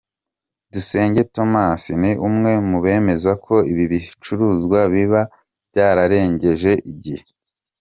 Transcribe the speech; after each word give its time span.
Dusenge 0.73 1.21
Thomas, 1.35 1.83
ni 2.01 2.11
umwe 2.27 2.51
mu 2.69 2.77
bemeza 2.85 3.31
ko 3.45 3.55
ibi 3.71 3.83
bicuruzwa 3.91 4.79
biba 4.93 5.21
byararengeje 5.71 6.71
igihe. 6.91 7.23